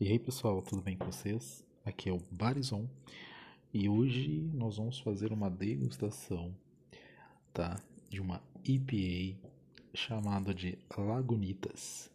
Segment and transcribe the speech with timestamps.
[0.00, 1.64] E aí pessoal, tudo bem com vocês?
[1.84, 2.88] Aqui é o Barizon
[3.72, 6.52] e hoje nós vamos fazer uma degustação
[7.52, 9.38] tá, de uma IPA
[9.94, 12.10] chamada de Lagunitas.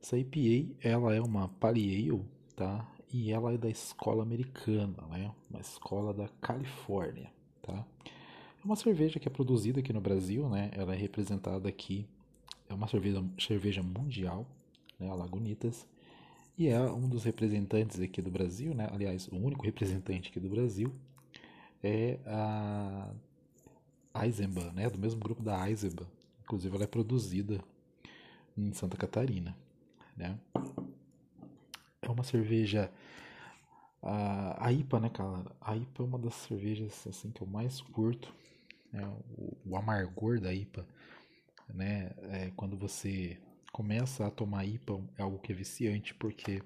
[0.00, 2.88] Essa IPA ela é uma Pale Ale, tá?
[3.12, 5.34] E ela é da escola americana, né?
[5.50, 7.84] Uma escola da Califórnia, tá?
[8.04, 10.70] É uma cerveja que é produzida aqui no Brasil, né?
[10.72, 12.06] Ela é representada aqui,
[12.68, 14.46] é uma cerveja, cerveja mundial,
[14.96, 15.10] né?
[15.10, 15.84] A Lagunitas
[16.58, 18.88] e é um dos representantes aqui do Brasil, né?
[18.92, 20.92] aliás, o único representante aqui do Brasil
[21.80, 23.14] é a
[24.24, 24.90] Eisenbahn, né?
[24.90, 26.08] do mesmo grupo da Eisenbahn.
[26.42, 27.62] Inclusive, ela é produzida
[28.56, 29.56] em Santa Catarina.
[30.16, 30.36] Né?
[32.02, 32.90] É uma cerveja.
[34.02, 35.44] A, IPA, né, cara?
[35.60, 38.34] A IPA é uma das cervejas assim, que eu mais curto.
[38.92, 39.06] Né?
[39.36, 40.84] O, o amargor da IPA.
[41.68, 42.10] Né?
[42.22, 43.38] É quando você
[43.72, 46.62] começa a tomar IPA é algo que é viciante, porque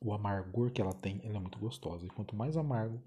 [0.00, 2.06] o amargor que ela tem, ela é muito gostosa.
[2.06, 3.02] E quanto mais amargo,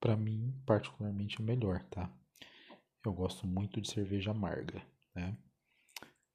[0.00, 2.12] para mim, particularmente, é melhor, tá?
[3.04, 5.36] Eu gosto muito de cerveja amarga, né?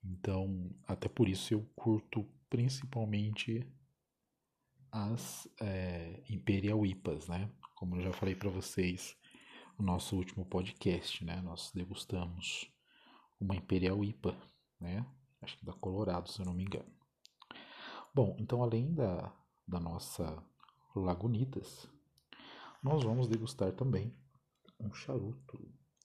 [0.04, 3.66] Então, até por isso eu curto principalmente
[4.92, 7.50] as é, Imperial IPAs, né?
[7.76, 9.16] Como eu já falei para vocês
[9.78, 11.42] no nosso último podcast, né?
[11.42, 12.72] Nós degustamos
[13.40, 14.36] uma Imperial IPA
[14.80, 15.06] né?
[15.42, 16.92] Acho que da Colorado, se eu não me engano.
[18.14, 19.32] Bom, então além da,
[19.68, 20.44] da nossa
[20.96, 21.88] Lagunitas,
[22.82, 24.14] nós vamos degustar também
[24.80, 25.60] um charuto,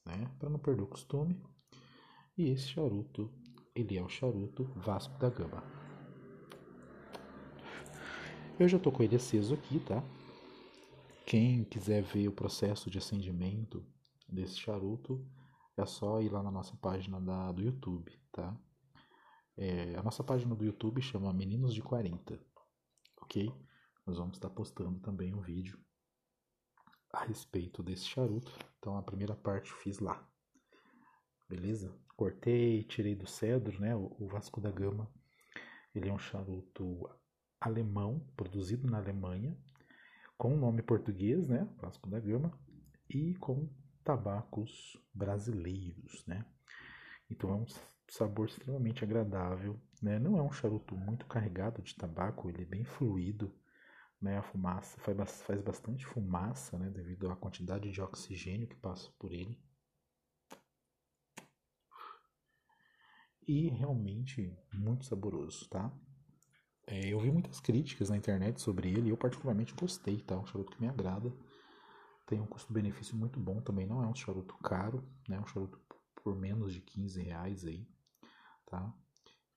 [0.05, 0.29] né?
[0.39, 1.41] Para não perder o costume.
[2.37, 3.31] E esse charuto,
[3.75, 5.63] ele é o charuto Vasco da Gama.
[8.59, 10.03] Eu já tô com ele aceso aqui, tá?
[11.25, 13.83] Quem quiser ver o processo de acendimento
[14.27, 15.25] desse charuto,
[15.75, 18.55] é só ir lá na nossa página da, do YouTube, tá?
[19.55, 22.39] É, a nossa página do YouTube chama Meninos de 40,
[23.21, 23.53] ok?
[24.05, 25.79] Nós vamos estar postando também um vídeo
[27.13, 28.51] a respeito desse charuto.
[28.79, 30.27] Então a primeira parte fiz lá,
[31.47, 31.95] beleza?
[32.15, 33.95] Cortei, tirei do cedro, né?
[33.95, 35.11] O, Vasco da Gama,
[35.93, 37.07] ele é um charuto
[37.61, 39.55] alemão, produzido na Alemanha,
[40.37, 41.69] com o nome português, né?
[41.77, 42.51] Vasco da Gama,
[43.07, 43.69] e com
[44.03, 46.43] tabacos brasileiros, né?
[47.29, 47.65] Então é um
[48.13, 50.19] sabor extremamente agradável, né?
[50.19, 53.51] Não é um charuto muito carregado de tabaco, ele é bem fluido,
[54.21, 54.37] né?
[54.37, 56.91] A fumaça faz, faz bastante fumaça, né?
[56.91, 59.59] Devido à quantidade de oxigênio que passa por ele.
[63.47, 65.91] E realmente muito saboroso, tá?
[66.85, 70.37] É, eu vi muitas críticas na internet sobre ele eu particularmente gostei, tá?
[70.37, 71.33] Um charuto que me agrada.
[72.27, 75.39] Tem um custo-benefício muito bom também, não é um charuto caro, né?
[75.39, 75.81] Um charuto
[76.23, 77.85] por menos de 15 reais aí,
[78.73, 78.91] tá?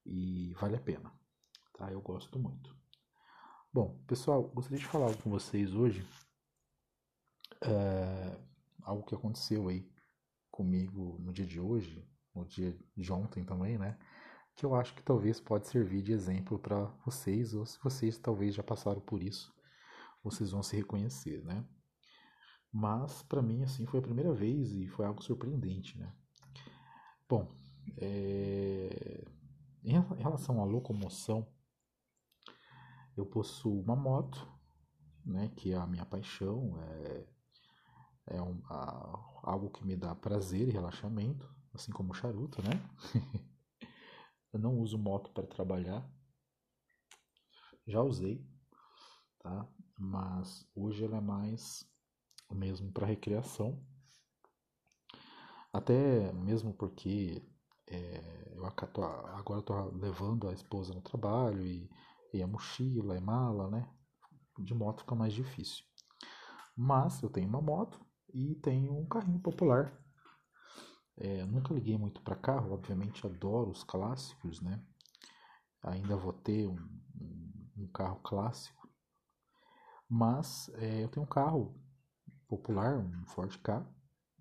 [0.04, 1.10] E vale a pena,
[1.72, 1.90] tá?
[1.90, 2.76] Eu gosto muito.
[3.72, 6.06] Bom, pessoal, gostaria de falar com vocês hoje
[7.62, 8.38] é,
[8.82, 9.90] algo que aconteceu aí
[10.50, 13.98] comigo no dia de hoje, no dia de ontem também, né?
[14.54, 18.54] Que eu acho que talvez pode servir de exemplo para vocês, ou se vocês talvez
[18.54, 19.50] já passaram por isso,
[20.22, 21.66] vocês vão se reconhecer, né?
[22.70, 26.14] Mas para mim assim foi a primeira vez e foi algo surpreendente, né?
[27.26, 27.50] Bom,
[27.98, 29.24] é...
[29.84, 31.46] em relação à locomoção,
[33.16, 34.46] eu possuo uma moto,
[35.24, 37.26] né, que é a minha paixão, é,
[38.26, 42.70] é um, a, algo que me dá prazer e relaxamento, assim como o charuto, né?
[44.52, 46.08] eu não uso moto para trabalhar,
[47.86, 48.44] já usei,
[49.38, 49.68] tá?
[49.98, 51.88] Mas hoje ela é mais
[52.50, 53.82] mesmo para recreação.
[55.72, 57.42] Até mesmo porque
[57.88, 61.90] é, eu tô, agora estou levando a esposa no trabalho e,
[62.32, 63.88] e a mochila e mala, né?
[64.58, 65.84] De moto fica mais difícil.
[66.76, 68.00] Mas eu tenho uma moto
[68.32, 69.98] e tenho um carrinho popular.
[71.16, 74.82] É, nunca liguei muito para carro, obviamente adoro os clássicos, né?
[75.82, 76.76] Ainda vou ter um,
[77.20, 78.88] um, um carro clássico.
[80.08, 81.80] Mas é, eu tenho um carro
[82.48, 83.84] popular, um Ford K,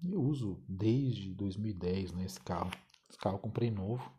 [0.01, 2.71] e eu uso desde 2010 né, esse carro.
[3.09, 4.11] Esse carro eu comprei novo,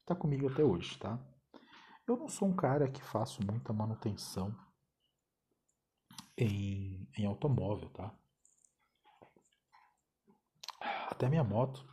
[0.00, 1.18] está comigo até hoje, tá?
[2.06, 4.56] Eu não sou um cara que faço muita manutenção
[6.36, 8.14] em, em automóvel, tá?
[11.10, 11.86] Até minha moto.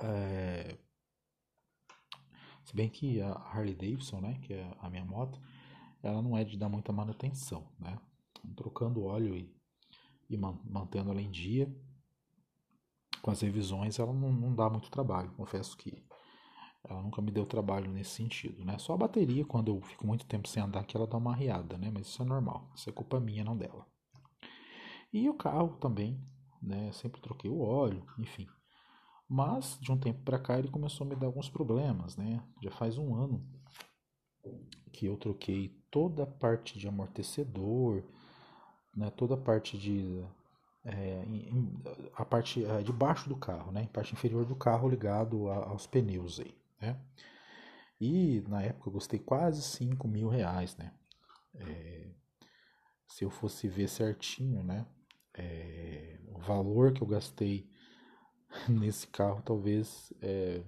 [0.00, 0.78] É...
[2.64, 5.40] Se bem que a Harley Davidson, né, que é a minha moto,
[6.02, 7.98] ela não é de dar muita manutenção, né?
[8.56, 9.58] Trocando óleo e
[10.28, 11.74] e mantendo ela em dia
[13.28, 15.30] com as revisões, ela não, não dá muito trabalho.
[15.32, 16.02] Confesso que
[16.82, 18.78] ela nunca me deu trabalho nesse sentido, né?
[18.78, 21.76] Só a bateria, quando eu fico muito tempo sem andar, que ela dá uma arriada,
[21.76, 21.90] né?
[21.92, 23.86] Mas isso é normal, isso é culpa minha, não dela.
[25.12, 26.18] E o carro também,
[26.62, 26.90] né?
[26.92, 28.46] Sempre troquei o óleo, enfim.
[29.28, 32.42] Mas de um tempo para cá ele começou a me dar alguns problemas, né?
[32.62, 33.46] Já faz um ano
[34.90, 38.02] que eu troquei toda a parte de amortecedor,
[38.96, 39.10] né?
[39.10, 40.24] Toda a parte de
[40.84, 41.22] é,
[42.14, 43.84] a parte é, de baixo do carro, né?
[43.84, 46.98] A parte inferior do carro ligado a, aos pneus aí, né?
[48.00, 50.92] E na época eu gostei quase 5 mil reais, né?
[51.54, 52.10] É,
[53.06, 54.86] se eu fosse ver certinho, né?
[55.34, 57.68] É, o valor que eu gastei
[58.68, 60.62] nesse carro, talvez, é,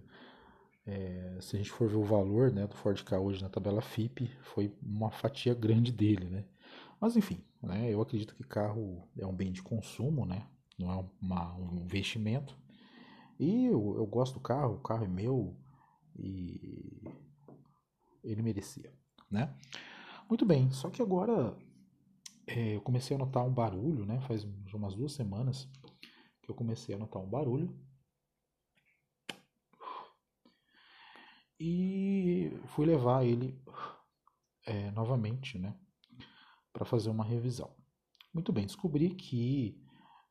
[0.87, 3.81] é, se a gente for ver o valor né, do Ford Ka hoje na tabela
[3.81, 6.45] FIP, foi uma fatia grande dele, né?
[7.01, 10.47] Mas enfim, né, eu acredito que carro é um bem de consumo, né?
[10.79, 12.57] Não é uma, um investimento.
[13.39, 15.57] E eu, eu gosto do carro, o carro é meu
[16.19, 17.03] e
[18.23, 18.93] ele merecia,
[19.31, 19.55] né?
[20.29, 21.57] Muito bem, só que agora
[22.47, 24.21] é, eu comecei a notar um barulho, né?
[24.23, 25.69] Faz umas duas semanas
[26.43, 27.75] que eu comecei a notar um barulho.
[31.59, 33.63] E fui levar ele
[34.67, 35.75] é, novamente, né?
[36.73, 37.75] Para fazer uma revisão.
[38.33, 39.81] Muito bem, descobri que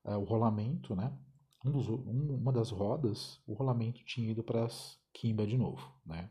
[0.06, 1.18] é, o rolamento, né?
[1.66, 5.92] Um dos, um, uma das rodas, o rolamento tinha ido para as Kimba de novo,
[6.06, 6.30] né?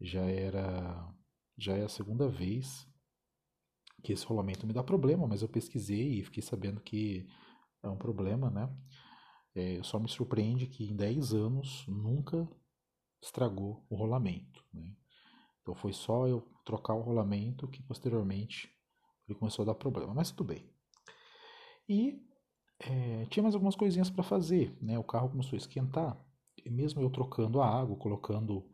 [0.00, 1.14] Já era
[1.58, 2.88] já é a segunda vez
[4.02, 7.28] que esse rolamento me dá problema, mas eu pesquisei e fiquei sabendo que
[7.82, 8.68] é um problema, né?
[9.54, 12.48] É, só me surpreende que em 10 anos nunca
[13.20, 14.94] estragou o rolamento, né?
[15.60, 18.70] Então foi só eu trocar o rolamento que posteriormente
[19.34, 20.68] começou a dar problema, mas tudo bem.
[21.88, 22.20] E
[22.80, 24.98] é, tinha mais algumas coisinhas para fazer, né?
[24.98, 26.18] O carro começou a esquentar
[26.64, 28.66] e mesmo eu trocando a água, colocando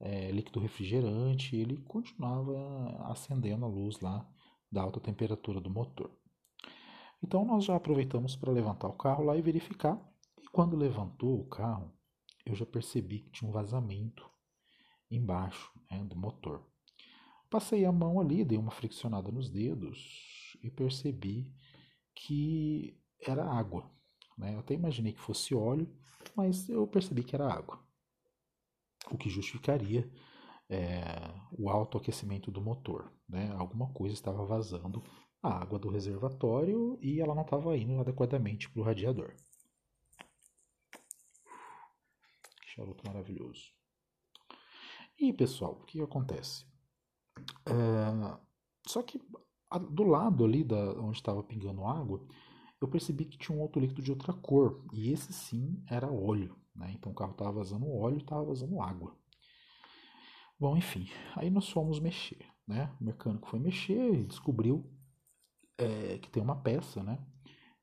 [0.00, 4.28] é, líquido refrigerante, ele continuava acendendo a luz lá
[4.70, 6.10] da alta temperatura do motor.
[7.22, 10.00] Então nós já aproveitamos para levantar o carro lá e verificar.
[10.42, 11.92] E quando levantou o carro,
[12.44, 14.28] eu já percebi que tinha um vazamento
[15.10, 16.66] embaixo né, do motor.
[17.52, 21.54] Passei a mão ali, dei uma friccionada nos dedos e percebi
[22.14, 23.92] que era água.
[24.38, 24.54] Né?
[24.54, 25.86] Eu até imaginei que fosse óleo,
[26.34, 27.78] mas eu percebi que era água.
[29.10, 30.10] O que justificaria
[30.70, 31.04] é,
[31.52, 33.12] o autoaquecimento do motor.
[33.28, 33.52] Né?
[33.58, 35.04] Alguma coisa estava vazando
[35.42, 39.36] a água do reservatório e ela não estava indo adequadamente para o radiador.
[42.64, 43.74] Charuto maravilhoso.
[45.18, 46.71] E pessoal, o que acontece?
[47.66, 48.38] É,
[48.86, 49.20] só que
[49.70, 52.26] a, do lado ali da, onde estava pingando água,
[52.80, 54.84] eu percebi que tinha um outro líquido de outra cor.
[54.92, 56.56] E esse sim era óleo.
[56.74, 56.92] Né?
[56.94, 59.16] Então o carro estava vazando óleo e estava vazando água.
[60.58, 62.46] Bom, enfim, aí nós fomos mexer.
[62.66, 62.94] Né?
[63.00, 64.84] O mecânico foi mexer e descobriu
[65.78, 67.18] é, que tem uma peça, né?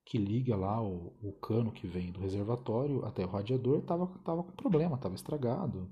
[0.06, 4.44] Que liga lá o, o, cano que vem do reservatório até o radiador, estava tava
[4.44, 5.92] com problema, estava estragado.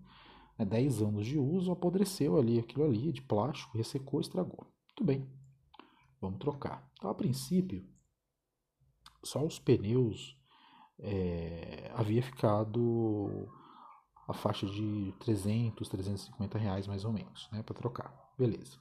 [0.58, 0.66] Né?
[0.66, 4.66] 10 anos de uso, apodreceu ali, aquilo ali de plástico, ressecou, estragou.
[4.90, 5.30] Muito bem,
[6.20, 6.90] vamos trocar.
[6.94, 7.86] Então, a princípio,
[9.24, 10.38] só os pneus
[11.00, 13.48] é, havia ficado
[14.28, 18.14] a faixa de 300, 350 reais mais ou menos, né, para trocar.
[18.38, 18.78] Beleza.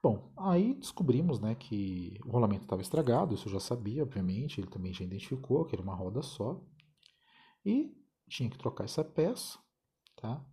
[0.00, 4.68] Bom, aí descobrimos né, que o rolamento estava estragado, isso eu já sabia, obviamente, ele
[4.68, 6.60] também já identificou que era uma roda só.
[7.64, 7.92] E
[8.28, 9.58] tinha que trocar essa peça,
[10.20, 10.44] tá?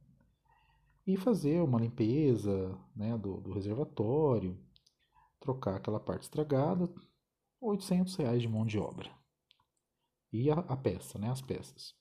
[1.06, 4.60] E fazer uma limpeza né, do, do reservatório,
[5.40, 6.92] trocar aquela parte estragada,
[7.62, 9.12] 800 reais de mão de obra.
[10.32, 11.94] E a, a peça, né, as peças.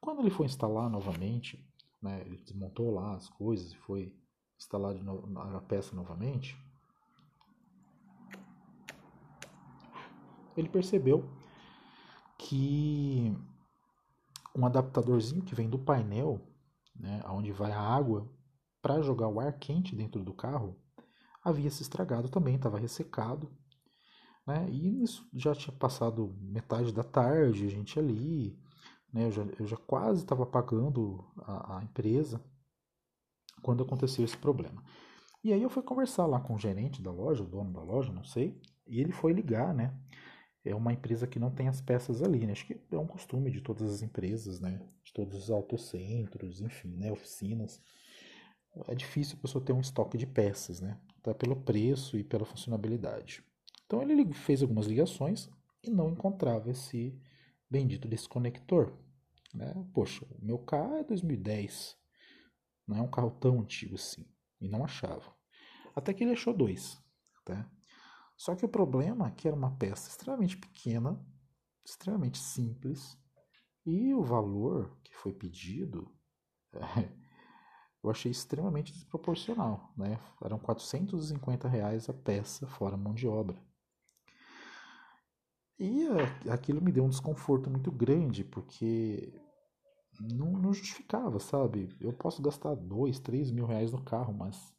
[0.00, 1.64] Quando ele foi instalar novamente,
[2.00, 4.16] né, ele desmontou lá as coisas e foi
[4.58, 4.96] instalar
[5.56, 6.56] a peça novamente,
[10.56, 11.24] ele percebeu
[12.36, 13.34] que
[14.54, 16.40] um adaptadorzinho que vem do painel,
[17.02, 18.30] né, onde vai a água
[18.80, 20.80] para jogar o ar quente dentro do carro,
[21.42, 23.50] havia se estragado também, estava ressecado.
[24.46, 28.56] Né, e isso já tinha passado metade da tarde, a gente ali,
[29.12, 32.42] né, eu, já, eu já quase estava pagando a, a empresa
[33.62, 34.82] quando aconteceu esse problema.
[35.44, 38.12] E aí eu fui conversar lá com o gerente da loja, o dono da loja,
[38.12, 39.92] não sei, e ele foi ligar, né?
[40.64, 42.52] É uma empresa que não tem as peças ali, né?
[42.52, 44.80] Acho que é um costume de todas as empresas, né?
[45.02, 47.10] De todos os autocentros, enfim, né?
[47.10, 47.82] Oficinas.
[48.88, 50.98] É difícil a pessoa ter um estoque de peças, né?
[51.18, 53.44] Até pelo preço e pela funcionalidade.
[53.86, 55.50] Então ele fez algumas ligações
[55.82, 57.18] e não encontrava esse
[57.68, 58.96] bendito desse conector.
[59.52, 59.74] Né?
[59.92, 61.96] Poxa, o meu carro é 2010.
[62.86, 64.26] Não é um carro tão antigo assim.
[64.60, 65.34] E não achava.
[65.94, 66.98] Até que ele achou dois.
[67.44, 67.68] Tá?
[68.36, 71.20] Só que o problema é que era uma peça extremamente pequena,
[71.84, 73.18] extremamente simples,
[73.84, 76.10] e o valor que foi pedido
[78.02, 79.92] eu achei extremamente desproporcional.
[79.96, 80.18] Né?
[80.42, 83.56] Eram 450 reais a peça, fora mão de obra.
[85.78, 86.06] E
[86.48, 89.32] aquilo me deu um desconforto muito grande, porque
[90.20, 91.96] não, não justificava, sabe?
[92.00, 94.71] Eu posso gastar dois, três mil reais no carro, mas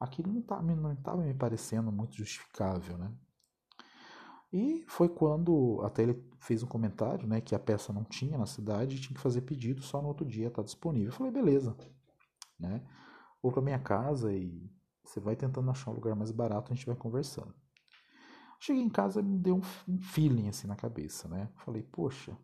[0.00, 3.12] aquilo não estava não tava me parecendo muito justificável, né?
[4.52, 8.46] E foi quando até ele fez um comentário, né, que a peça não tinha na
[8.46, 11.10] cidade, tinha que fazer pedido, só no outro dia tá disponível.
[11.10, 11.76] Eu falei, beleza,
[12.58, 12.84] né?
[13.40, 14.68] Vou para minha casa e
[15.04, 17.54] você vai tentando achar um lugar mais barato, a gente vai conversando.
[18.58, 21.48] Cheguei em casa, me deu um feeling assim na cabeça, né?
[21.64, 22.36] Falei, poxa,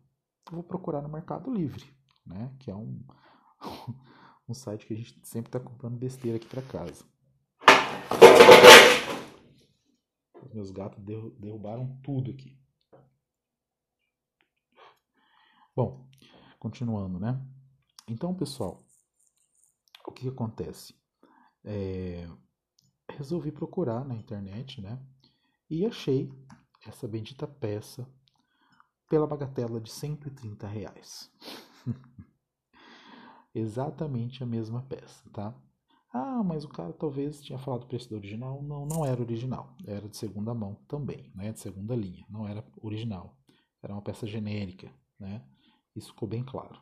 [0.49, 1.85] vou procurar no Mercado Livre,
[2.25, 2.55] né?
[2.57, 3.03] Que é um,
[4.47, 7.05] um site que a gente sempre está comprando besteira aqui para casa.
[10.43, 12.57] Os meus gatos derrubaram tudo aqui.
[15.75, 16.09] Bom,
[16.57, 17.39] continuando, né?
[18.07, 18.83] Então, pessoal,
[20.07, 20.95] o que, acontece?
[21.63, 22.27] É,
[23.11, 24.99] resolvi procurar na internet, né?
[25.69, 26.31] E achei
[26.85, 28.09] essa bendita peça
[29.09, 31.31] pela bagatela de 130 reais.
[33.53, 35.53] Exatamente a mesma peça, tá?
[36.13, 38.61] Ah, mas o cara talvez tinha falado o preço do original.
[38.63, 39.75] Não, não era original.
[39.85, 41.51] Era de segunda mão também, né?
[41.51, 42.25] De segunda linha.
[42.29, 43.37] Não era original.
[43.83, 45.45] Era uma peça genérica, né?
[45.95, 46.79] Isso ficou bem claro.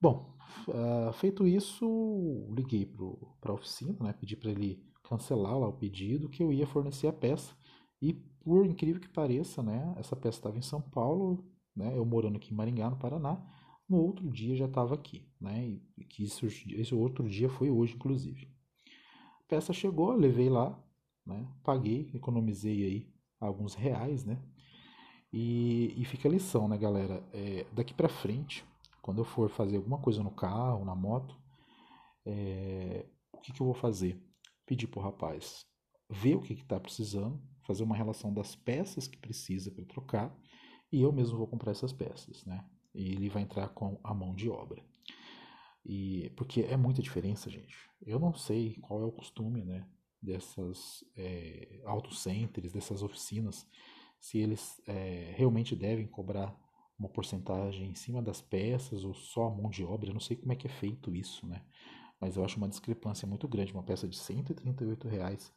[0.00, 0.36] Bom,
[0.68, 2.86] uh, feito isso, liguei
[3.40, 4.12] para a oficina, né?
[4.12, 7.56] Pedi para ele cancelar lá o pedido, que eu ia fornecer a peça.
[8.02, 9.94] E por incrível que pareça, né?
[9.96, 11.96] Essa peça estava em São Paulo, né?
[11.96, 13.42] Eu morando aqui em Maringá, no Paraná
[13.88, 15.78] no outro dia já estava aqui, né?
[15.96, 18.48] E que isso, esse outro dia foi hoje, inclusive.
[19.40, 20.82] A peça chegou, levei lá,
[21.24, 21.48] né?
[21.62, 24.42] Paguei, economizei aí alguns reais, né?
[25.32, 27.22] E, e fica a lição, né, galera?
[27.32, 28.64] É, daqui para frente,
[29.02, 31.36] quando eu for fazer alguma coisa no carro, na moto,
[32.24, 34.20] é, o que, que eu vou fazer?
[34.64, 35.66] Pedir pro rapaz
[36.08, 40.36] ver o que está precisando, fazer uma relação das peças que precisa para trocar,
[40.92, 42.64] e eu mesmo vou comprar essas peças, né?
[42.96, 44.82] E ele vai entrar com a mão de obra.
[45.84, 47.76] E porque é muita diferença, gente.
[48.04, 49.86] Eu não sei qual é o costume, né,
[50.20, 53.66] dessas é, auto centers, dessas oficinas,
[54.18, 56.56] se eles é, realmente devem cobrar
[56.98, 60.08] uma porcentagem em cima das peças ou só a mão de obra.
[60.08, 61.62] Eu não sei como é que é feito isso, né?
[62.18, 63.74] Mas eu acho uma discrepância muito grande.
[63.74, 65.52] Uma peça de 138 reais,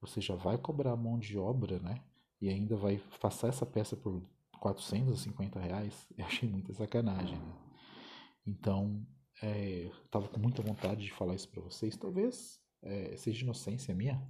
[0.00, 2.00] você já vai cobrar a mão de obra, né?
[2.40, 4.22] E ainda vai passar essa peça por
[4.64, 7.54] 450 reais, eu achei muita sacanagem, né?
[8.46, 9.06] Então,
[9.42, 11.96] é, tava com muita vontade de falar isso para vocês.
[11.98, 14.26] Talvez é, seja inocência minha.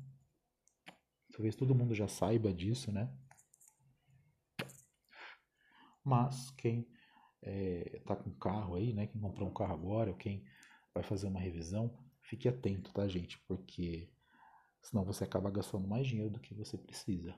[1.32, 3.12] Talvez todo mundo já saiba disso, né?
[6.02, 6.88] Mas quem
[7.40, 9.06] é, tá com carro aí, né?
[9.06, 10.44] Quem comprou um carro agora, ou quem
[10.92, 13.38] vai fazer uma revisão, fique atento, tá, gente?
[13.46, 14.12] Porque
[14.82, 17.34] senão você acaba gastando mais dinheiro do que você precisa.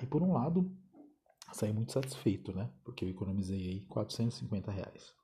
[0.00, 0.70] E por um lado,
[1.52, 2.70] saí muito satisfeito, né?
[2.84, 5.14] Porque eu economizei aí 450 reais.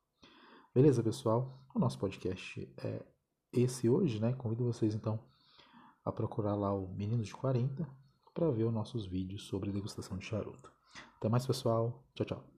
[0.75, 1.65] Beleza, pessoal?
[1.75, 3.05] O nosso podcast é
[3.53, 4.33] esse hoje, né?
[4.33, 5.21] Convido vocês então
[6.05, 7.89] a procurar lá o Meninos de 40
[8.35, 10.73] para ver os nossos vídeos sobre degustação de charuto.
[11.17, 12.05] Até mais, pessoal.
[12.15, 12.54] Tchau, tchau.